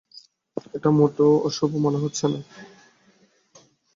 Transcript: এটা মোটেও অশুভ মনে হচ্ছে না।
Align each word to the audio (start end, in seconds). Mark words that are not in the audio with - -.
এটা 0.73 0.89
মোটেও 0.97 1.31
অশুভ 1.47 1.71
মনে 1.83 1.99
হচ্ছে 2.03 2.25
না। 2.27 2.39